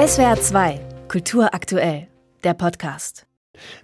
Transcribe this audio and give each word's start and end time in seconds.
SWR 0.00 0.40
2, 0.40 0.80
Kultur 1.08 1.52
aktuell, 1.52 2.08
der 2.42 2.54
Podcast. 2.54 3.26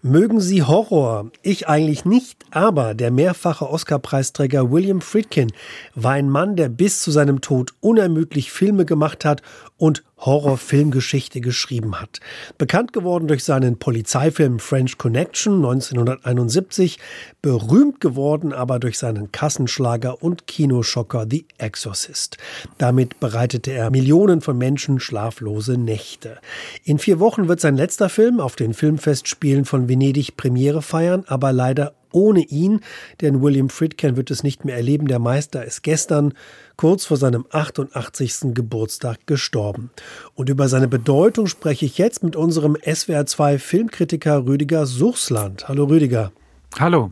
Mögen 0.01 0.41
Sie 0.41 0.63
Horror? 0.63 1.31
Ich 1.43 1.69
eigentlich 1.69 2.07
nicht, 2.07 2.43
aber 2.53 2.95
der 2.95 3.11
mehrfache 3.11 3.69
Oscar-Preisträger 3.69 4.73
William 4.73 5.03
Friedkin 5.03 5.53
war 5.95 6.13
ein 6.13 6.31
Mann, 6.31 6.57
der 6.57 6.71
bis 6.71 7.03
zu 7.03 7.11
seinem 7.11 7.43
Tod 7.43 7.75
unermüdlich 7.81 8.51
Filme 8.51 8.87
gemacht 8.87 9.27
hat 9.27 9.43
und 9.77 10.05
Horrorfilmgeschichte 10.19 11.41
geschrieben 11.41 12.01
hat. 12.01 12.21
Bekannt 12.59 12.93
geworden 12.93 13.29
durch 13.29 13.45
seinen 13.45 13.79
Polizeifilm 13.79 14.59
French 14.59 14.97
Connection 14.97 15.57
1971, 15.57 16.99
berühmt 17.43 18.01
geworden 18.01 18.53
aber 18.53 18.79
durch 18.79 18.99
seinen 18.99 19.31
Kassenschlager 19.31 20.23
und 20.23 20.47
Kinoschocker 20.47 21.27
The 21.29 21.47
Exorcist. 21.59 22.39
Damit 22.79 23.21
bereitete 23.21 23.73
er 23.73 23.91
Millionen 23.91 24.41
von 24.41 24.57
Menschen 24.57 25.01
schlaflose 25.01 25.77
Nächte. 25.77 26.39
In 26.83 26.99
vier 26.99 27.21
Wochen 27.21 27.49
wird 27.49 27.61
sein 27.61 27.77
letzter 27.77 28.09
Film 28.09 28.41
auf 28.41 28.57
den 28.57 28.73
Filmfestspielen 28.73 29.65
von 29.67 29.89
Venedig 29.89 30.37
Premiere 30.37 30.83
feiern, 30.83 31.25
aber 31.27 31.53
leider 31.53 31.93
ohne 32.13 32.41
ihn, 32.41 32.81
denn 33.21 33.43
William 33.43 33.69
Friedkin 33.69 34.17
wird 34.17 34.31
es 34.31 34.43
nicht 34.43 34.65
mehr 34.65 34.77
erleben. 34.77 35.09
Der 35.09 35.19
Meister 35.19 35.65
ist 35.65 35.83
gestern 35.83 36.35
kurz 36.77 37.07
vor 37.07 37.17
seinem 37.17 37.47
88. 37.51 38.55
Geburtstag 38.55 39.27
gestorben. 39.27 39.91
Und 40.35 40.49
über 40.49 40.69
seine 40.69 40.89
Bedeutung 40.89 41.47
spreche 41.47 41.87
ich 41.87 41.99
jetzt 41.99 42.23
mit 42.23 42.37
unserem 42.37 42.75
SWR2 42.75 43.59
Filmkritiker 43.59 44.47
Rüdiger 44.47 44.87
Suchsland. 44.87 45.69
Hallo 45.69 45.85
Rüdiger. 45.85 46.33
Hallo. 46.79 47.11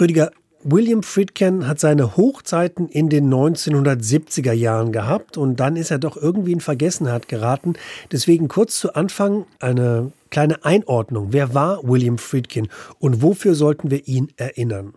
Rüdiger, 0.00 0.30
William 0.64 1.04
Friedkin 1.04 1.68
hat 1.68 1.78
seine 1.78 2.16
Hochzeiten 2.16 2.88
in 2.88 3.08
den 3.08 3.32
1970er 3.32 4.52
Jahren 4.52 4.90
gehabt 4.90 5.36
und 5.36 5.60
dann 5.60 5.76
ist 5.76 5.92
er 5.92 5.98
doch 5.98 6.16
irgendwie 6.16 6.52
in 6.52 6.60
Vergessenheit 6.60 7.28
geraten. 7.28 7.74
Deswegen 8.10 8.48
kurz 8.48 8.80
zu 8.80 8.94
Anfang 8.94 9.46
eine 9.60 10.10
kleine 10.30 10.64
Einordnung. 10.64 11.28
Wer 11.30 11.54
war 11.54 11.88
William 11.88 12.18
Friedkin 12.18 12.68
und 12.98 13.22
wofür 13.22 13.54
sollten 13.54 13.92
wir 13.92 14.08
ihn 14.08 14.32
erinnern? 14.36 14.94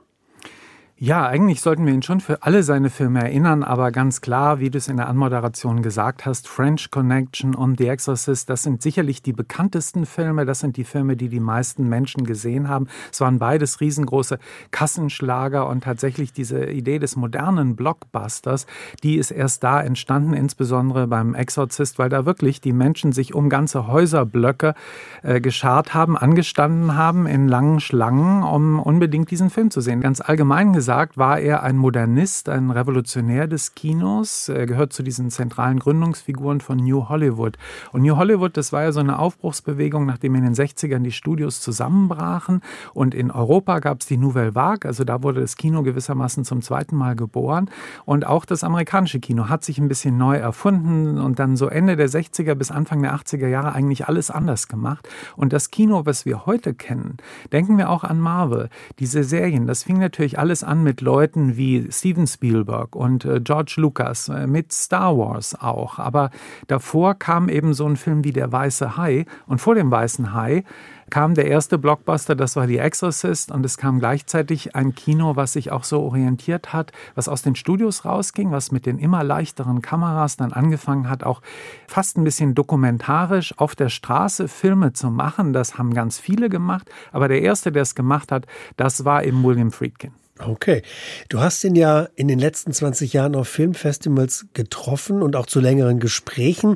Ja, 1.03 1.25
eigentlich 1.25 1.61
sollten 1.61 1.87
wir 1.87 1.95
ihn 1.95 2.03
schon 2.03 2.19
für 2.19 2.43
alle 2.43 2.61
seine 2.61 2.91
Filme 2.91 3.23
erinnern, 3.23 3.63
aber 3.63 3.91
ganz 3.91 4.21
klar, 4.21 4.59
wie 4.59 4.69
du 4.69 4.77
es 4.77 4.87
in 4.87 4.97
der 4.97 5.09
Anmoderation 5.09 5.81
gesagt 5.81 6.27
hast, 6.27 6.47
French 6.47 6.91
Connection 6.91 7.55
und 7.55 7.79
The 7.79 7.87
Exorcist, 7.87 8.51
das 8.51 8.61
sind 8.61 8.83
sicherlich 8.83 9.23
die 9.23 9.33
bekanntesten 9.33 10.05
Filme, 10.05 10.45
das 10.45 10.59
sind 10.59 10.77
die 10.77 10.83
Filme, 10.83 11.17
die 11.17 11.27
die 11.27 11.39
meisten 11.39 11.89
Menschen 11.89 12.23
gesehen 12.23 12.69
haben. 12.69 12.85
Es 13.11 13.19
waren 13.19 13.39
beides 13.39 13.81
riesengroße 13.81 14.37
Kassenschlager 14.69 15.67
und 15.67 15.83
tatsächlich 15.83 16.33
diese 16.33 16.65
Idee 16.65 16.99
des 16.99 17.15
modernen 17.15 17.75
Blockbusters, 17.75 18.67
die 19.01 19.15
ist 19.15 19.31
erst 19.31 19.63
da 19.63 19.81
entstanden, 19.81 20.35
insbesondere 20.35 21.07
beim 21.07 21.33
Exorcist, 21.33 21.97
weil 21.97 22.09
da 22.09 22.27
wirklich 22.27 22.61
die 22.61 22.73
Menschen 22.73 23.11
sich 23.11 23.33
um 23.33 23.49
ganze 23.49 23.87
Häuserblöcke 23.87 24.75
äh, 25.23 25.41
geschart 25.41 25.95
haben, 25.95 26.15
angestanden 26.15 26.95
haben 26.95 27.25
in 27.25 27.47
langen 27.47 27.79
Schlangen, 27.79 28.43
um 28.43 28.79
unbedingt 28.79 29.31
diesen 29.31 29.49
Film 29.49 29.71
zu 29.71 29.81
sehen. 29.81 30.01
Ganz 30.01 30.21
allgemein 30.21 30.73
gesagt, 30.73 30.90
gesagt, 30.91 31.17
war 31.17 31.39
er 31.39 31.63
ein 31.63 31.77
Modernist, 31.77 32.49
ein 32.49 32.69
Revolutionär 32.69 33.47
des 33.47 33.75
Kinos. 33.75 34.49
Er 34.49 34.65
gehört 34.65 34.91
zu 34.91 35.03
diesen 35.03 35.29
zentralen 35.29 35.79
Gründungsfiguren 35.79 36.59
von 36.59 36.79
New 36.79 37.07
Hollywood. 37.07 37.57
Und 37.93 38.01
New 38.01 38.17
Hollywood, 38.17 38.57
das 38.57 38.73
war 38.73 38.83
ja 38.83 38.91
so 38.91 38.99
eine 38.99 39.17
Aufbruchsbewegung, 39.17 40.05
nachdem 40.05 40.35
in 40.35 40.43
den 40.43 40.53
60ern 40.53 40.99
die 40.99 41.13
Studios 41.13 41.61
zusammenbrachen. 41.61 42.59
Und 42.93 43.15
in 43.15 43.31
Europa 43.31 43.79
gab 43.79 44.01
es 44.01 44.07
die 44.07 44.17
Nouvelle 44.17 44.53
Vague, 44.53 44.85
also 44.85 45.05
da 45.05 45.23
wurde 45.23 45.39
das 45.39 45.55
Kino 45.55 45.81
gewissermaßen 45.81 46.43
zum 46.43 46.61
zweiten 46.61 46.97
Mal 46.97 47.15
geboren. 47.15 47.69
Und 48.03 48.27
auch 48.27 48.43
das 48.43 48.65
amerikanische 48.65 49.21
Kino 49.21 49.47
hat 49.47 49.63
sich 49.63 49.77
ein 49.77 49.87
bisschen 49.87 50.17
neu 50.17 50.35
erfunden 50.35 51.19
und 51.19 51.39
dann 51.39 51.55
so 51.55 51.67
Ende 51.67 51.95
der 51.95 52.09
60er 52.09 52.53
bis 52.55 52.69
Anfang 52.69 53.01
der 53.01 53.15
80er 53.15 53.47
Jahre 53.47 53.71
eigentlich 53.71 54.09
alles 54.09 54.29
anders 54.29 54.67
gemacht. 54.67 55.07
Und 55.37 55.53
das 55.53 55.71
Kino, 55.71 56.05
was 56.05 56.25
wir 56.25 56.45
heute 56.45 56.73
kennen, 56.73 57.15
denken 57.53 57.77
wir 57.77 57.89
auch 57.89 58.03
an 58.03 58.19
Marvel. 58.19 58.67
Diese 58.99 59.23
Serien, 59.23 59.67
das 59.67 59.83
fing 59.83 59.97
natürlich 59.97 60.37
alles 60.37 60.65
an 60.65 60.80
mit 60.83 61.01
Leuten 61.01 61.57
wie 61.57 61.87
Steven 61.91 62.27
Spielberg 62.27 62.95
und 62.95 63.25
äh, 63.25 63.39
George 63.41 63.75
Lucas, 63.77 64.29
äh, 64.29 64.47
mit 64.47 64.71
Star 64.71 65.17
Wars 65.17 65.59
auch. 65.59 65.99
Aber 65.99 66.31
davor 66.67 67.15
kam 67.15 67.49
eben 67.49 67.73
so 67.73 67.85
ein 67.85 67.97
Film 67.97 68.23
wie 68.23 68.31
Der 68.31 68.51
Weiße 68.51 68.97
Hai. 68.97 69.25
Und 69.47 69.59
vor 69.59 69.75
dem 69.75 69.91
Weißen 69.91 70.33
Hai 70.33 70.63
kam 71.11 71.35
der 71.35 71.45
erste 71.45 71.77
Blockbuster, 71.77 72.35
das 72.35 72.55
war 72.55 72.67
The 72.67 72.77
Exorcist. 72.77 73.51
Und 73.51 73.65
es 73.65 73.77
kam 73.77 73.99
gleichzeitig 73.99 74.75
ein 74.75 74.95
Kino, 74.95 75.35
was 75.35 75.53
sich 75.53 75.71
auch 75.71 75.83
so 75.83 76.01
orientiert 76.01 76.73
hat, 76.73 76.91
was 77.13 77.27
aus 77.27 77.43
den 77.43 77.55
Studios 77.55 78.05
rausging, 78.05 78.51
was 78.51 78.71
mit 78.71 78.85
den 78.85 78.97
immer 78.97 79.23
leichteren 79.23 79.81
Kameras 79.81 80.37
dann 80.37 80.53
angefangen 80.53 81.09
hat, 81.09 81.23
auch 81.23 81.41
fast 81.87 82.17
ein 82.17 82.23
bisschen 82.23 82.55
dokumentarisch 82.55 83.53
auf 83.57 83.75
der 83.75 83.89
Straße 83.89 84.47
Filme 84.47 84.93
zu 84.93 85.11
machen. 85.11 85.53
Das 85.53 85.77
haben 85.77 85.93
ganz 85.93 86.17
viele 86.17 86.49
gemacht. 86.49 86.89
Aber 87.11 87.27
der 87.27 87.41
erste, 87.41 87.71
der 87.71 87.83
es 87.83 87.93
gemacht 87.93 88.31
hat, 88.31 88.47
das 88.77 89.05
war 89.05 89.23
eben 89.23 89.43
William 89.43 89.71
Friedkin. 89.71 90.13
Okay. 90.45 90.81
Du 91.29 91.39
hast 91.39 91.63
ihn 91.63 91.75
ja 91.75 92.07
in 92.15 92.27
den 92.27 92.39
letzten 92.39 92.73
20 92.73 93.13
Jahren 93.13 93.35
auf 93.35 93.47
Filmfestivals 93.47 94.47
getroffen 94.53 95.21
und 95.21 95.35
auch 95.35 95.45
zu 95.45 95.59
längeren 95.59 95.99
Gesprächen. 95.99 96.75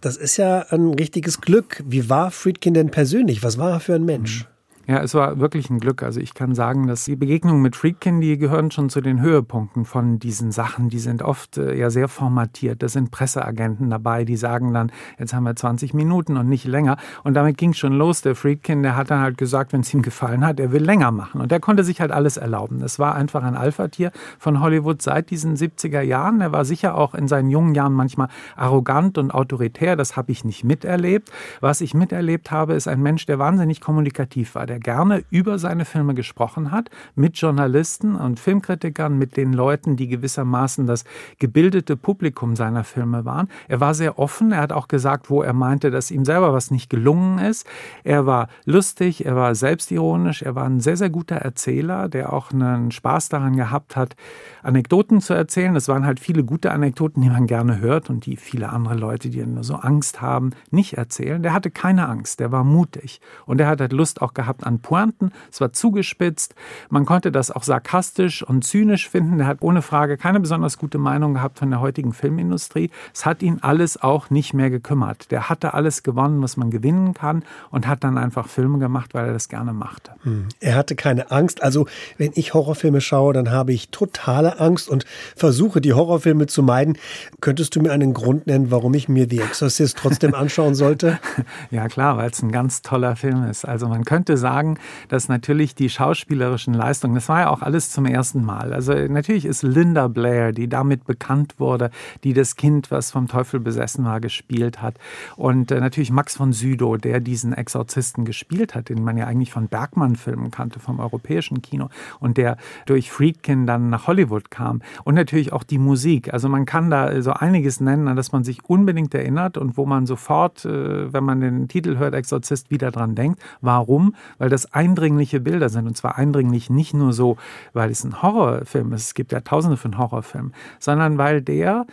Das 0.00 0.16
ist 0.16 0.36
ja 0.36 0.66
ein 0.70 0.94
richtiges 0.94 1.40
Glück. 1.40 1.82
Wie 1.86 2.08
war 2.08 2.30
Friedkin 2.30 2.74
denn 2.74 2.90
persönlich? 2.90 3.42
Was 3.42 3.58
war 3.58 3.70
er 3.70 3.80
für 3.80 3.94
ein 3.94 4.04
Mensch? 4.04 4.46
Ja, 4.88 4.98
es 4.98 5.14
war 5.14 5.40
wirklich 5.40 5.68
ein 5.68 5.80
Glück. 5.80 6.04
Also 6.04 6.20
ich 6.20 6.32
kann 6.32 6.54
sagen, 6.54 6.86
dass 6.86 7.04
die 7.04 7.16
Begegnungen 7.16 7.60
mit 7.60 7.74
Friedkin, 7.74 8.20
die 8.20 8.38
gehören 8.38 8.70
schon 8.70 8.88
zu 8.88 9.00
den 9.00 9.20
Höhepunkten 9.20 9.84
von 9.84 10.20
diesen 10.20 10.52
Sachen. 10.52 10.90
Die 10.90 11.00
sind 11.00 11.22
oft 11.22 11.58
äh, 11.58 11.76
ja 11.76 11.90
sehr 11.90 12.06
formatiert. 12.06 12.84
Da 12.84 12.88
sind 12.88 13.10
Presseagenten 13.10 13.90
dabei, 13.90 14.24
die 14.24 14.36
sagen 14.36 14.72
dann, 14.72 14.92
jetzt 15.18 15.34
haben 15.34 15.42
wir 15.42 15.56
20 15.56 15.92
Minuten 15.92 16.36
und 16.36 16.48
nicht 16.48 16.66
länger. 16.66 16.98
Und 17.24 17.34
damit 17.34 17.58
ging 17.58 17.72
schon 17.72 17.94
los. 17.94 18.22
Der 18.22 18.36
Friedkin, 18.36 18.84
der 18.84 18.94
hat 18.94 19.10
dann 19.10 19.22
halt 19.22 19.38
gesagt, 19.38 19.72
wenn 19.72 19.80
es 19.80 19.92
ihm 19.92 20.02
gefallen 20.02 20.46
hat, 20.46 20.60
er 20.60 20.70
will 20.70 20.84
länger 20.84 21.10
machen. 21.10 21.40
Und 21.40 21.50
der 21.50 21.58
konnte 21.58 21.82
sich 21.82 22.00
halt 22.00 22.12
alles 22.12 22.36
erlauben. 22.36 22.80
Es 22.80 23.00
war 23.00 23.16
einfach 23.16 23.42
ein 23.42 23.56
Alpha-Tier 23.56 24.12
von 24.38 24.60
Hollywood 24.60 25.02
seit 25.02 25.30
diesen 25.30 25.56
70er 25.56 26.02
Jahren. 26.02 26.40
Er 26.40 26.52
war 26.52 26.64
sicher 26.64 26.96
auch 26.96 27.16
in 27.16 27.26
seinen 27.26 27.50
jungen 27.50 27.74
Jahren 27.74 27.92
manchmal 27.92 28.28
arrogant 28.54 29.18
und 29.18 29.32
autoritär. 29.32 29.96
Das 29.96 30.16
habe 30.16 30.30
ich 30.30 30.44
nicht 30.44 30.62
miterlebt. 30.62 31.32
Was 31.60 31.80
ich 31.80 31.92
miterlebt 31.92 32.52
habe, 32.52 32.74
ist 32.74 32.86
ein 32.86 33.02
Mensch, 33.02 33.26
der 33.26 33.40
wahnsinnig 33.40 33.80
kommunikativ 33.80 34.54
war. 34.54 34.64
Der 34.66 34.75
der 34.76 34.80
gerne 34.80 35.24
über 35.30 35.58
seine 35.58 35.86
Filme 35.86 36.14
gesprochen 36.14 36.70
hat, 36.70 36.90
mit 37.14 37.38
Journalisten 37.38 38.14
und 38.14 38.38
Filmkritikern, 38.38 39.16
mit 39.16 39.36
den 39.36 39.54
Leuten, 39.54 39.96
die 39.96 40.06
gewissermaßen 40.06 40.86
das 40.86 41.04
gebildete 41.38 41.96
Publikum 41.96 42.56
seiner 42.56 42.84
Filme 42.84 43.24
waren. 43.24 43.48
Er 43.68 43.80
war 43.80 43.94
sehr 43.94 44.18
offen, 44.18 44.52
er 44.52 44.60
hat 44.60 44.72
auch 44.72 44.88
gesagt, 44.88 45.30
wo 45.30 45.42
er 45.42 45.54
meinte, 45.54 45.90
dass 45.90 46.10
ihm 46.10 46.26
selber 46.26 46.52
was 46.52 46.70
nicht 46.70 46.90
gelungen 46.90 47.38
ist. 47.38 47.66
Er 48.04 48.26
war 48.26 48.48
lustig, 48.66 49.24
er 49.24 49.34
war 49.34 49.54
selbstironisch, 49.54 50.42
er 50.42 50.54
war 50.54 50.64
ein 50.64 50.80
sehr, 50.80 50.98
sehr 50.98 51.10
guter 51.10 51.36
Erzähler, 51.36 52.08
der 52.08 52.32
auch 52.32 52.52
einen 52.52 52.90
Spaß 52.90 53.30
daran 53.30 53.56
gehabt 53.56 53.96
hat, 53.96 54.14
Anekdoten 54.62 55.20
zu 55.22 55.32
erzählen. 55.32 55.74
Es 55.76 55.88
waren 55.88 56.04
halt 56.04 56.20
viele 56.20 56.44
gute 56.44 56.70
Anekdoten, 56.70 57.22
die 57.22 57.30
man 57.30 57.46
gerne 57.46 57.80
hört 57.80 58.10
und 58.10 58.26
die 58.26 58.36
viele 58.36 58.68
andere 58.68 58.94
Leute, 58.94 59.30
die 59.30 59.44
nur 59.46 59.64
so 59.64 59.76
Angst 59.76 60.20
haben, 60.20 60.50
nicht 60.70 60.94
erzählen. 60.94 61.42
Der 61.42 61.54
hatte 61.54 61.70
keine 61.70 62.08
Angst, 62.08 62.40
der 62.40 62.52
war 62.52 62.64
mutig 62.64 63.20
und 63.46 63.60
er 63.60 63.68
hat 63.68 63.80
halt 63.80 63.92
Lust 63.92 64.20
auch 64.20 64.34
gehabt 64.34 64.65
an 64.66 64.80
Pointen. 64.80 65.32
Es 65.50 65.60
war 65.60 65.72
zugespitzt. 65.72 66.54
Man 66.90 67.06
konnte 67.06 67.32
das 67.32 67.50
auch 67.50 67.62
sarkastisch 67.62 68.42
und 68.42 68.64
zynisch 68.64 69.08
finden. 69.08 69.40
Er 69.40 69.46
hat 69.46 69.58
ohne 69.60 69.82
Frage 69.82 70.16
keine 70.16 70.40
besonders 70.40 70.78
gute 70.78 70.98
Meinung 70.98 71.34
gehabt 71.34 71.58
von 71.58 71.70
der 71.70 71.80
heutigen 71.80 72.12
Filmindustrie. 72.12 72.90
Es 73.14 73.24
hat 73.24 73.42
ihn 73.42 73.58
alles 73.62 74.02
auch 74.02 74.30
nicht 74.30 74.52
mehr 74.54 74.70
gekümmert. 74.70 75.30
Der 75.30 75.48
hatte 75.48 75.74
alles 75.74 76.02
gewonnen, 76.02 76.42
was 76.42 76.56
man 76.56 76.70
gewinnen 76.70 77.14
kann 77.14 77.44
und 77.70 77.86
hat 77.86 78.04
dann 78.04 78.18
einfach 78.18 78.48
Filme 78.48 78.78
gemacht, 78.78 79.14
weil 79.14 79.26
er 79.26 79.32
das 79.32 79.48
gerne 79.48 79.72
machte. 79.72 80.12
Hm. 80.22 80.48
Er 80.60 80.74
hatte 80.74 80.96
keine 80.96 81.30
Angst. 81.30 81.62
Also, 81.62 81.86
wenn 82.18 82.32
ich 82.34 82.54
Horrorfilme 82.54 83.00
schaue, 83.00 83.32
dann 83.32 83.50
habe 83.50 83.72
ich 83.72 83.90
totale 83.90 84.60
Angst 84.60 84.88
und 84.88 85.04
versuche, 85.36 85.80
die 85.80 85.92
Horrorfilme 85.92 86.46
zu 86.46 86.62
meiden. 86.62 86.98
Könntest 87.40 87.76
du 87.76 87.80
mir 87.80 87.92
einen 87.92 88.14
Grund 88.14 88.46
nennen, 88.46 88.70
warum 88.70 88.94
ich 88.94 89.08
mir 89.08 89.26
The 89.28 89.40
Exorcist 89.40 89.98
trotzdem 89.98 90.34
anschauen 90.34 90.74
sollte? 90.74 91.18
ja, 91.70 91.88
klar, 91.88 92.16
weil 92.16 92.30
es 92.30 92.42
ein 92.42 92.52
ganz 92.52 92.82
toller 92.82 93.16
Film 93.16 93.44
ist. 93.44 93.64
Also, 93.64 93.88
man 93.88 94.04
könnte 94.04 94.36
sagen, 94.36 94.55
sagen, 94.56 94.78
dass 95.08 95.28
natürlich 95.28 95.74
die 95.74 95.90
schauspielerischen 95.90 96.72
Leistungen, 96.72 97.14
das 97.14 97.28
war 97.28 97.40
ja 97.40 97.50
auch 97.50 97.60
alles 97.60 97.90
zum 97.90 98.06
ersten 98.06 98.42
Mal. 98.42 98.72
Also 98.72 98.94
natürlich 98.94 99.44
ist 99.44 99.62
Linda 99.62 100.08
Blair, 100.08 100.52
die 100.52 100.68
damit 100.68 101.04
bekannt 101.04 101.54
wurde, 101.58 101.90
die 102.24 102.32
das 102.32 102.56
Kind, 102.56 102.90
was 102.90 103.10
vom 103.10 103.28
Teufel 103.28 103.60
besessen 103.60 104.04
war, 104.06 104.20
gespielt 104.20 104.80
hat. 104.80 104.94
Und 105.36 105.70
äh, 105.70 105.80
natürlich 105.80 106.10
Max 106.10 106.36
von 106.36 106.52
Sydow, 106.54 106.96
der 106.96 107.20
diesen 107.20 107.52
Exorzisten 107.52 108.24
gespielt 108.24 108.74
hat, 108.74 108.88
den 108.88 109.04
man 109.04 109.18
ja 109.18 109.26
eigentlich 109.26 109.52
von 109.52 109.68
Bergmann-Filmen 109.68 110.50
kannte, 110.50 110.80
vom 110.80 111.00
europäischen 111.00 111.60
Kino. 111.60 111.90
Und 112.18 112.38
der 112.38 112.56
durch 112.86 113.10
Friedkin 113.10 113.66
dann 113.66 113.90
nach 113.90 114.06
Hollywood 114.06 114.50
kam. 114.50 114.80
Und 115.04 115.14
natürlich 115.14 115.52
auch 115.52 115.64
die 115.64 115.78
Musik. 115.78 116.32
Also 116.32 116.48
man 116.48 116.64
kann 116.64 116.90
da 116.90 117.20
so 117.20 117.32
einiges 117.32 117.80
nennen, 117.80 118.08
an 118.08 118.16
das 118.16 118.32
man 118.32 118.42
sich 118.42 118.64
unbedingt 118.64 119.14
erinnert 119.14 119.58
und 119.58 119.76
wo 119.76 119.84
man 119.84 120.06
sofort, 120.06 120.64
äh, 120.64 121.12
wenn 121.12 121.24
man 121.24 121.40
den 121.40 121.68
Titel 121.68 121.98
hört, 121.98 122.14
Exorzist, 122.14 122.70
wieder 122.70 122.90
dran 122.90 123.14
denkt. 123.14 123.40
Warum? 123.60 124.14
Weil 124.38 124.45
das 124.48 124.56
das 124.56 124.72
eindringliche 124.72 125.40
Bilder 125.40 125.68
sind. 125.68 125.86
Und 125.86 125.96
zwar 125.96 126.16
eindringlich 126.16 126.70
nicht 126.70 126.94
nur 126.94 127.12
so, 127.12 127.36
weil 127.74 127.90
es 127.90 128.04
ein 128.04 128.22
Horrorfilm 128.22 128.92
ist, 128.94 129.08
es 129.08 129.14
gibt 129.14 129.32
ja 129.32 129.40
tausende 129.40 129.76
von 129.76 129.98
Horrorfilmen, 129.98 130.54
sondern 130.78 131.18
weil 131.18 131.42
der 131.42 131.86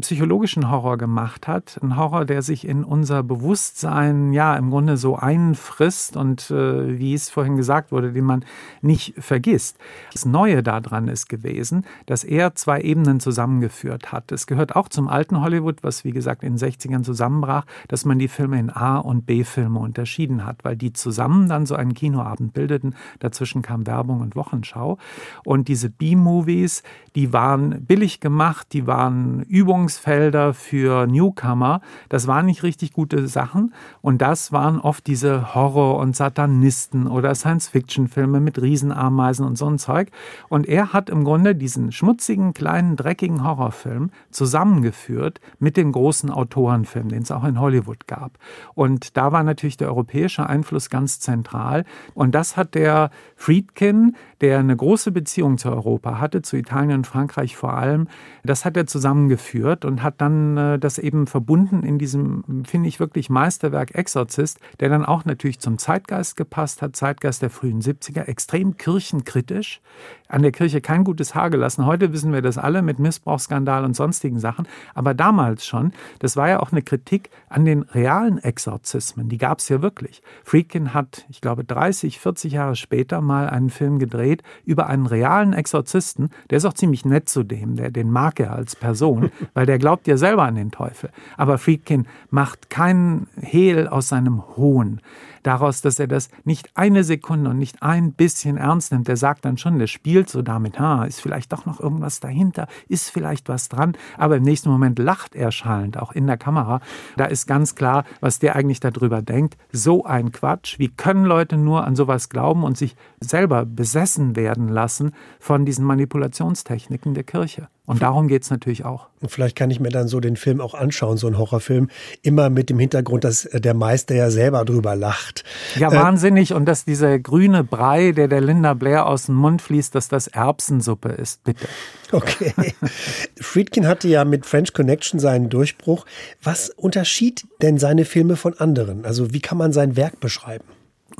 psychologischen 0.00 0.70
Horror 0.70 0.96
gemacht 0.96 1.46
hat. 1.46 1.78
Ein 1.82 1.98
Horror, 1.98 2.24
der 2.24 2.40
sich 2.40 2.66
in 2.66 2.82
unser 2.82 3.22
Bewusstsein 3.22 4.32
ja 4.32 4.56
im 4.56 4.70
Grunde 4.70 4.96
so 4.96 5.16
einfrisst 5.16 6.16
und 6.16 6.50
äh, 6.50 6.98
wie 6.98 7.12
es 7.12 7.28
vorhin 7.28 7.56
gesagt 7.56 7.92
wurde, 7.92 8.12
den 8.12 8.24
man 8.24 8.44
nicht 8.80 9.14
vergisst. 9.18 9.76
Das 10.12 10.24
Neue 10.24 10.62
daran 10.62 11.08
ist 11.08 11.28
gewesen, 11.28 11.84
dass 12.06 12.24
er 12.24 12.54
zwei 12.54 12.80
Ebenen 12.80 13.20
zusammengeführt 13.20 14.12
hat. 14.12 14.32
Es 14.32 14.46
gehört 14.46 14.76
auch 14.76 14.88
zum 14.88 15.08
alten 15.08 15.42
Hollywood, 15.42 15.82
was 15.82 16.04
wie 16.04 16.12
gesagt 16.12 16.42
in 16.42 16.56
den 16.56 16.70
60ern 16.70 17.02
zusammenbrach, 17.02 17.66
dass 17.88 18.06
man 18.06 18.18
die 18.18 18.28
Filme 18.28 18.58
in 18.58 18.70
A- 18.70 18.98
und 18.98 19.26
B-Filme 19.26 19.78
unterschieden 19.78 20.46
hat, 20.46 20.64
weil 20.64 20.76
die 20.76 20.94
zusammen 20.94 21.50
dann 21.50 21.66
so 21.66 21.74
einen 21.74 21.92
Kinoabend 21.92 22.54
bildeten. 22.54 22.94
Dazwischen 23.18 23.60
kam 23.60 23.86
Werbung 23.86 24.22
und 24.22 24.36
Wochenschau. 24.36 24.96
Und 25.44 25.68
diese 25.68 25.90
B-Movies, 25.90 26.82
die 27.14 27.34
waren 27.34 27.84
billig 27.84 28.20
gemacht, 28.20 28.68
die 28.72 28.86
waren 28.86 29.42
Übungen 29.42 29.81
Übungsfelder 29.82 30.54
für 30.54 31.08
Newcomer. 31.08 31.80
Das 32.08 32.28
waren 32.28 32.46
nicht 32.46 32.62
richtig 32.62 32.92
gute 32.92 33.26
Sachen. 33.26 33.74
Und 34.00 34.22
das 34.22 34.52
waren 34.52 34.78
oft 34.78 35.08
diese 35.08 35.56
Horror- 35.56 35.98
und 35.98 36.14
Satanisten 36.14 37.08
oder 37.08 37.34
Science-Fiction-Filme 37.34 38.38
mit 38.38 38.62
Riesenameisen 38.62 39.44
und 39.44 39.58
so 39.58 39.66
ein 39.66 39.78
Zeug. 39.78 40.12
Und 40.48 40.68
er 40.68 40.92
hat 40.92 41.10
im 41.10 41.24
Grunde 41.24 41.56
diesen 41.56 41.90
schmutzigen, 41.90 42.54
kleinen, 42.54 42.94
dreckigen 42.94 43.42
Horrorfilm 43.42 44.10
zusammengeführt 44.30 45.40
mit 45.58 45.76
den 45.76 45.90
großen 45.90 46.30
Autorenfilmen, 46.30 47.08
den 47.08 47.22
es 47.22 47.32
auch 47.32 47.42
in 47.42 47.58
Hollywood 47.58 48.06
gab. 48.06 48.38
Und 48.74 49.16
da 49.16 49.32
war 49.32 49.42
natürlich 49.42 49.78
der 49.78 49.88
europäische 49.88 50.46
Einfluss 50.48 50.90
ganz 50.90 51.18
zentral. 51.18 51.84
Und 52.14 52.36
das 52.36 52.56
hat 52.56 52.76
der 52.76 53.10
Friedkin, 53.34 54.14
der 54.42 54.60
eine 54.60 54.76
große 54.76 55.10
Beziehung 55.10 55.58
zu 55.58 55.70
Europa 55.70 56.20
hatte, 56.20 56.42
zu 56.42 56.56
Italien 56.56 56.98
und 56.98 57.06
Frankreich 57.08 57.56
vor 57.56 57.74
allem, 57.74 58.06
das 58.44 58.64
hat 58.64 58.76
er 58.76 58.86
zusammengeführt 58.86 59.71
geführt 59.72 59.84
und 59.84 60.02
hat 60.02 60.20
dann 60.20 60.56
äh, 60.56 60.78
das 60.78 60.98
eben 60.98 61.26
verbunden 61.26 61.82
in 61.82 61.98
diesem, 61.98 62.64
finde 62.64 62.88
ich 62.88 63.00
wirklich 63.00 63.30
Meisterwerk 63.30 63.94
Exorzist, 63.94 64.58
der 64.80 64.88
dann 64.88 65.04
auch 65.04 65.24
natürlich 65.24 65.60
zum 65.60 65.78
Zeitgeist 65.78 66.36
gepasst 66.36 66.82
hat, 66.82 66.96
Zeitgeist 66.96 67.42
der 67.42 67.50
frühen 67.50 67.80
70er, 67.80 68.24
extrem 68.24 68.76
kirchenkritisch, 68.76 69.80
an 70.28 70.42
der 70.42 70.52
Kirche 70.52 70.80
kein 70.80 71.04
gutes 71.04 71.34
Haar 71.34 71.50
gelassen. 71.50 71.86
Heute 71.86 72.12
wissen 72.12 72.32
wir 72.32 72.42
das 72.42 72.58
alle 72.58 72.82
mit 72.82 72.98
Missbrauchsskandal 72.98 73.84
und 73.84 73.94
sonstigen 73.94 74.38
Sachen, 74.38 74.66
aber 74.94 75.14
damals 75.14 75.66
schon, 75.66 75.92
das 76.18 76.36
war 76.36 76.48
ja 76.48 76.60
auch 76.60 76.72
eine 76.72 76.82
Kritik 76.82 77.30
an 77.48 77.64
den 77.64 77.82
realen 77.82 78.38
Exorzismen, 78.38 79.28
die 79.28 79.38
gab 79.38 79.58
es 79.58 79.68
ja 79.68 79.82
wirklich. 79.82 80.22
Friedkin 80.44 80.94
hat, 80.94 81.26
ich 81.28 81.40
glaube, 81.40 81.64
30, 81.64 82.18
40 82.18 82.52
Jahre 82.52 82.76
später 82.76 83.20
mal 83.20 83.48
einen 83.48 83.70
Film 83.70 83.98
gedreht 83.98 84.42
über 84.64 84.86
einen 84.86 85.06
realen 85.06 85.52
Exorzisten, 85.52 86.30
der 86.50 86.58
ist 86.58 86.64
auch 86.64 86.72
ziemlich 86.72 87.04
nett 87.04 87.28
zu 87.28 87.42
dem, 87.42 87.76
der, 87.76 87.90
den 87.90 88.10
mag 88.10 88.40
er 88.40 88.52
als 88.52 88.76
Person, 88.76 89.30
weil 89.54 89.61
weil 89.62 89.66
der 89.66 89.78
glaubt 89.78 90.08
ja 90.08 90.16
selber 90.16 90.42
an 90.42 90.56
den 90.56 90.72
Teufel. 90.72 91.10
Aber 91.36 91.56
Friedkin 91.56 92.08
macht 92.30 92.68
keinen 92.68 93.28
Hehl 93.40 93.86
aus 93.86 94.08
seinem 94.08 94.42
Hohn 94.56 95.00
daraus, 95.44 95.82
dass 95.82 95.98
er 95.98 96.06
das 96.06 96.30
nicht 96.44 96.70
eine 96.74 97.04
Sekunde 97.04 97.50
und 97.50 97.58
nicht 97.58 97.82
ein 97.82 98.12
bisschen 98.12 98.56
ernst 98.56 98.92
nimmt. 98.92 99.08
Der 99.08 99.16
sagt 99.16 99.44
dann 99.44 99.58
schon, 99.58 99.78
der 99.78 99.86
spielt 99.86 100.28
so 100.28 100.42
damit, 100.42 100.78
ha, 100.78 101.04
ist 101.04 101.20
vielleicht 101.20 101.52
doch 101.52 101.66
noch 101.66 101.80
irgendwas 101.80 102.20
dahinter, 102.20 102.66
ist 102.88 103.10
vielleicht 103.10 103.48
was 103.48 103.68
dran, 103.68 103.96
aber 104.16 104.36
im 104.36 104.42
nächsten 104.42 104.68
Moment 104.68 104.98
lacht 104.98 105.34
er 105.34 105.52
schallend, 105.52 105.96
auch 105.96 106.12
in 106.12 106.26
der 106.26 106.36
Kamera. 106.36 106.80
Da 107.16 107.26
ist 107.26 107.46
ganz 107.46 107.74
klar, 107.74 108.04
was 108.20 108.38
der 108.38 108.56
eigentlich 108.56 108.80
darüber 108.80 109.22
denkt. 109.22 109.56
So 109.70 110.04
ein 110.04 110.32
Quatsch. 110.32 110.78
Wie 110.78 110.88
können 110.88 111.24
Leute 111.24 111.56
nur 111.56 111.84
an 111.84 111.96
sowas 111.96 112.28
glauben 112.28 112.64
und 112.64 112.76
sich 112.76 112.96
selber 113.20 113.64
besessen 113.64 114.36
werden 114.36 114.68
lassen 114.68 115.12
von 115.38 115.64
diesen 115.64 115.84
Manipulationstechniken 115.84 117.14
der 117.14 117.24
Kirche? 117.24 117.68
Und 117.84 118.00
darum 118.00 118.28
geht 118.28 118.44
es 118.44 118.50
natürlich 118.50 118.84
auch. 118.84 119.08
Und 119.20 119.30
vielleicht 119.30 119.56
kann 119.56 119.70
ich 119.70 119.80
mir 119.80 119.88
dann 119.88 120.06
so 120.06 120.20
den 120.20 120.36
Film 120.36 120.60
auch 120.60 120.74
anschauen, 120.74 121.16
so 121.16 121.26
einen 121.26 121.36
Horrorfilm, 121.36 121.90
immer 122.22 122.48
mit 122.48 122.70
dem 122.70 122.78
Hintergrund, 122.78 123.24
dass 123.24 123.48
der 123.52 123.74
Meister 123.74 124.14
ja 124.14 124.30
selber 124.30 124.64
drüber 124.64 124.94
lacht. 124.94 125.42
Ja, 125.76 125.92
äh, 125.92 125.96
wahnsinnig. 125.96 126.54
Und 126.54 126.66
dass 126.66 126.84
dieser 126.84 127.18
grüne 127.18 127.64
Brei, 127.64 128.12
der 128.12 128.28
der 128.28 128.40
Linda 128.40 128.74
Blair 128.74 129.06
aus 129.06 129.26
dem 129.26 129.34
Mund 129.34 129.62
fließt, 129.62 129.96
dass 129.96 130.06
das 130.06 130.28
Erbsensuppe 130.28 131.08
ist, 131.08 131.42
bitte. 131.42 131.66
Okay. 132.12 132.54
Friedkin 133.40 133.88
hatte 133.88 134.06
ja 134.06 134.24
mit 134.24 134.46
French 134.46 134.72
Connection 134.74 135.18
seinen 135.18 135.48
Durchbruch. 135.48 136.06
Was 136.40 136.70
unterschied 136.70 137.46
denn 137.62 137.78
seine 137.78 138.04
Filme 138.04 138.36
von 138.36 138.54
anderen? 138.58 139.04
Also 139.04 139.32
wie 139.34 139.40
kann 139.40 139.58
man 139.58 139.72
sein 139.72 139.96
Werk 139.96 140.20
beschreiben? 140.20 140.64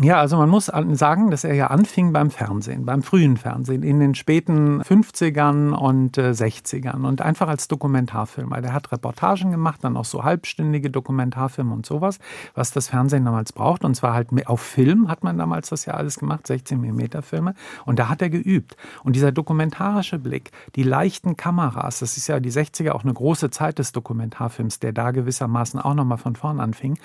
Ja, 0.00 0.18
also 0.18 0.38
man 0.38 0.48
muss 0.48 0.66
sagen, 0.66 1.30
dass 1.30 1.44
er 1.44 1.54
ja 1.54 1.66
anfing 1.66 2.12
beim 2.12 2.30
Fernsehen, 2.30 2.86
beim 2.86 3.02
frühen 3.02 3.36
Fernsehen, 3.36 3.82
in 3.82 4.00
den 4.00 4.14
späten 4.14 4.80
50ern 4.80 5.72
und 5.72 6.16
äh, 6.16 6.30
60ern 6.30 7.06
und 7.06 7.20
einfach 7.20 7.46
als 7.48 7.68
Dokumentarfilmer. 7.68 8.62
Der 8.62 8.72
hat 8.72 8.90
Reportagen 8.90 9.50
gemacht, 9.50 9.80
dann 9.84 9.98
auch 9.98 10.06
so 10.06 10.24
halbstündige 10.24 10.90
Dokumentarfilme 10.90 11.74
und 11.74 11.84
sowas, 11.84 12.18
was 12.54 12.70
das 12.70 12.88
Fernsehen 12.88 13.26
damals 13.26 13.52
braucht. 13.52 13.84
Und 13.84 13.94
zwar 13.94 14.14
halt 14.14 14.28
auf 14.46 14.60
Film 14.60 15.08
hat 15.08 15.24
man 15.24 15.36
damals 15.36 15.68
das 15.68 15.84
ja 15.84 15.94
alles 15.94 16.18
gemacht, 16.18 16.46
16 16.46 16.80
mm 16.80 17.20
Filme. 17.20 17.54
Und 17.84 17.98
da 17.98 18.08
hat 18.08 18.22
er 18.22 18.30
geübt. 18.30 18.76
Und 19.04 19.14
dieser 19.14 19.30
dokumentarische 19.30 20.18
Blick, 20.18 20.52
die 20.74 20.84
leichten 20.84 21.36
Kameras, 21.36 21.98
das 21.98 22.16
ist 22.16 22.28
ja 22.28 22.40
die 22.40 22.50
60er 22.50 22.92
auch 22.92 23.04
eine 23.04 23.12
große 23.12 23.50
Zeit 23.50 23.78
des 23.78 23.92
Dokumentarfilms, 23.92 24.80
der 24.80 24.92
da 24.92 25.10
gewissermaßen 25.10 25.78
auch 25.80 25.94
nochmal 25.94 26.18
von 26.18 26.34
vorn 26.34 26.60
anfing. 26.60 26.98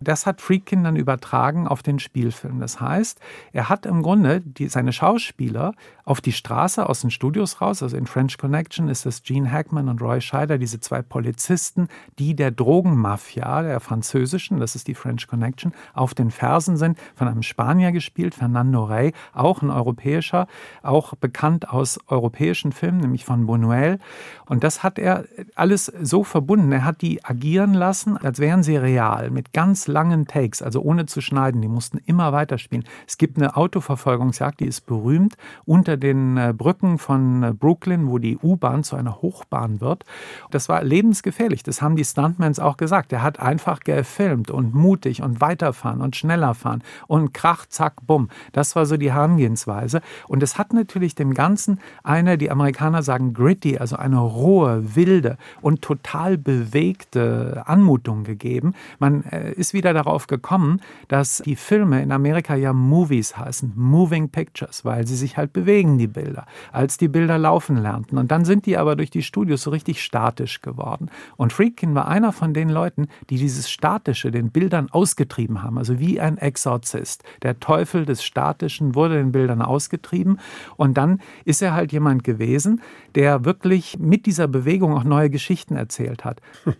Das 0.00 0.24
hat 0.24 0.40
Freakin 0.40 0.84
dann 0.84 0.94
übertragen 0.94 1.66
auf 1.66 1.82
den 1.82 1.98
Spiel 1.98 2.27
Spielfilm. 2.30 2.60
Das 2.60 2.80
heißt, 2.80 3.20
er 3.52 3.68
hat 3.68 3.86
im 3.86 4.02
Grunde 4.02 4.40
die, 4.40 4.68
seine 4.68 4.92
Schauspieler 4.92 5.72
auf 6.04 6.20
die 6.20 6.32
Straße 6.32 6.88
aus 6.88 7.02
den 7.02 7.10
Studios 7.10 7.60
raus, 7.60 7.82
also 7.82 7.96
in 7.96 8.06
French 8.06 8.38
Connection 8.38 8.88
ist 8.88 9.04
es 9.04 9.22
Gene 9.22 9.50
Hackman 9.50 9.88
und 9.88 10.00
Roy 10.00 10.20
Scheider, 10.20 10.56
diese 10.56 10.80
zwei 10.80 11.02
Polizisten, 11.02 11.88
die 12.18 12.34
der 12.34 12.50
Drogenmafia, 12.50 13.62
der 13.62 13.80
französischen, 13.80 14.58
das 14.58 14.74
ist 14.74 14.88
die 14.88 14.94
French 14.94 15.26
Connection, 15.26 15.72
auf 15.92 16.14
den 16.14 16.30
Fersen 16.30 16.78
sind, 16.78 16.98
von 17.14 17.28
einem 17.28 17.42
Spanier 17.42 17.92
gespielt, 17.92 18.34
Fernando 18.34 18.84
Rey, 18.84 19.12
auch 19.34 19.60
ein 19.60 19.70
europäischer, 19.70 20.46
auch 20.82 21.14
bekannt 21.14 21.68
aus 21.68 21.98
europäischen 22.06 22.72
Filmen, 22.72 23.00
nämlich 23.00 23.24
von 23.26 23.46
Buñuel. 23.46 23.98
Und 24.46 24.64
das 24.64 24.82
hat 24.82 24.98
er 24.98 25.24
alles 25.54 25.92
so 26.00 26.24
verbunden. 26.24 26.72
Er 26.72 26.84
hat 26.84 27.02
die 27.02 27.22
agieren 27.24 27.74
lassen, 27.74 28.16
als 28.16 28.38
wären 28.38 28.62
sie 28.62 28.76
real, 28.76 29.30
mit 29.30 29.52
ganz 29.52 29.88
langen 29.88 30.26
Takes, 30.26 30.62
also 30.62 30.80
ohne 30.80 31.04
zu 31.04 31.20
schneiden. 31.20 31.60
Die 31.60 31.68
mussten 31.68 31.98
immer 32.06 32.17
immer 32.18 32.32
weiterspielen. 32.32 32.84
Es 33.06 33.16
gibt 33.16 33.36
eine 33.36 33.56
Autoverfolgungsjagd, 33.56 34.58
die 34.58 34.66
ist 34.66 34.86
berühmt, 34.86 35.36
unter 35.64 35.96
den 35.96 36.36
äh, 36.36 36.52
Brücken 36.56 36.98
von 36.98 37.44
äh, 37.44 37.52
Brooklyn, 37.52 38.08
wo 38.08 38.18
die 38.18 38.36
U-Bahn 38.36 38.82
zu 38.82 38.96
einer 38.96 39.22
Hochbahn 39.22 39.80
wird. 39.80 40.04
Das 40.50 40.68
war 40.68 40.82
lebensgefährlich. 40.82 41.62
Das 41.62 41.80
haben 41.80 41.94
die 41.94 42.04
Stuntmans 42.04 42.58
auch 42.58 42.76
gesagt. 42.76 43.12
Er 43.12 43.22
hat 43.22 43.38
einfach 43.38 43.78
gefilmt 43.80 44.50
und 44.50 44.74
mutig 44.74 45.22
und 45.22 45.40
weiterfahren 45.40 46.00
und 46.00 46.16
schneller 46.16 46.54
fahren 46.54 46.82
und 47.06 47.32
krach, 47.32 47.66
zack, 47.66 48.04
bumm. 48.04 48.30
Das 48.50 48.74
war 48.74 48.84
so 48.84 48.96
die 48.96 49.12
Herangehensweise. 49.12 50.00
Und 50.26 50.42
es 50.42 50.58
hat 50.58 50.72
natürlich 50.72 51.14
dem 51.14 51.34
Ganzen 51.34 51.78
eine, 52.02 52.36
die 52.36 52.50
Amerikaner 52.50 53.04
sagen 53.04 53.32
gritty, 53.32 53.78
also 53.78 53.94
eine 53.94 54.18
rohe, 54.18 54.96
wilde 54.96 55.38
und 55.60 55.82
total 55.82 56.36
bewegte 56.36 57.62
Anmutung 57.66 58.24
gegeben. 58.24 58.74
Man 58.98 59.22
äh, 59.22 59.52
ist 59.52 59.72
wieder 59.72 59.92
darauf 59.92 60.26
gekommen, 60.26 60.80
dass 61.06 61.42
die 61.44 61.54
Filme 61.54 62.07
in 62.08 62.12
Amerika 62.12 62.54
ja 62.54 62.72
Movies 62.72 63.36
heißen, 63.36 63.74
Moving 63.76 64.30
Pictures, 64.30 64.82
weil 64.86 65.06
sie 65.06 65.14
sich 65.14 65.36
halt 65.36 65.52
bewegen, 65.52 65.98
die 65.98 66.06
Bilder, 66.06 66.46
als 66.72 66.96
die 66.96 67.06
Bilder 67.08 67.36
laufen 67.36 67.76
lernten. 67.76 68.16
Und 68.16 68.30
dann 68.30 68.46
sind 68.46 68.64
die 68.64 68.78
aber 68.78 68.96
durch 68.96 69.10
die 69.10 69.22
Studios 69.22 69.60
so 69.60 69.70
richtig 69.70 70.02
statisch 70.02 70.62
geworden. 70.62 71.10
Und 71.36 71.52
Friedkin 71.52 71.94
war 71.94 72.08
einer 72.08 72.32
von 72.32 72.54
den 72.54 72.70
Leuten, 72.70 73.08
die 73.28 73.36
dieses 73.36 73.70
Statische 73.70 74.30
den 74.30 74.50
Bildern 74.50 74.88
ausgetrieben 74.90 75.62
haben, 75.62 75.76
also 75.76 75.98
wie 75.98 76.18
ein 76.18 76.38
Exorzist. 76.38 77.24
Der 77.42 77.60
Teufel 77.60 78.06
des 78.06 78.24
Statischen 78.24 78.94
wurde 78.94 79.16
den 79.16 79.30
Bildern 79.30 79.60
ausgetrieben. 79.60 80.40
Und 80.78 80.96
dann 80.96 81.20
ist 81.44 81.60
er 81.60 81.74
halt 81.74 81.92
jemand 81.92 82.24
gewesen, 82.24 82.80
der 83.16 83.44
wirklich 83.44 83.98
mit 83.98 84.24
dieser 84.24 84.48
Bewegung 84.48 84.94
auch 84.94 85.04
neue 85.04 85.28
Geschichten 85.28 85.76
erzählt 85.76 86.24
hat. 86.24 86.40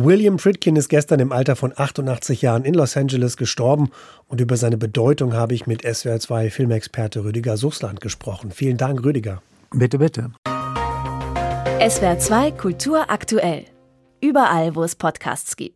William 0.00 0.38
Friedkin 0.38 0.76
ist 0.76 0.88
gestern 0.90 1.18
im 1.18 1.32
Alter 1.32 1.56
von 1.56 1.72
88 1.76 2.40
Jahren 2.40 2.64
in 2.64 2.72
Los 2.72 2.96
Angeles 2.96 3.36
gestorben 3.36 3.90
und 4.28 4.40
über 4.40 4.56
seine 4.56 4.76
Bedeutung 4.76 5.32
habe 5.32 5.54
ich 5.54 5.66
mit 5.66 5.84
SWR2 5.84 6.50
Filmexperte 6.50 7.24
Rüdiger 7.24 7.56
Suchsland 7.56 8.00
gesprochen. 8.00 8.52
Vielen 8.52 8.76
Dank, 8.76 9.04
Rüdiger. 9.04 9.42
Bitte, 9.72 9.98
bitte. 9.98 10.30
SWR2 11.80 12.52
Kultur 12.52 13.10
aktuell. 13.10 13.64
Überall, 14.20 14.76
wo 14.76 14.84
es 14.84 14.94
Podcasts 14.94 15.56
gibt. 15.56 15.74